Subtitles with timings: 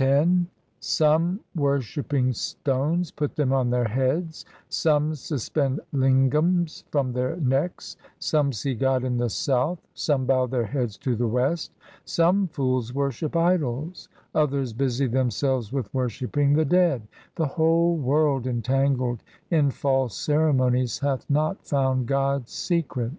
[0.00, 0.26] X
[0.80, 7.94] Some worshipping stones put them on their heads, some suspend lingams from their necks.
[8.18, 11.70] Some see God in the south, some bow their heads to the west.
[12.06, 17.06] Some fools worship idols, others busy themselves with worshipping the dead.
[17.34, 23.12] The whole world entangled in false ceremonies hath not found God's secret.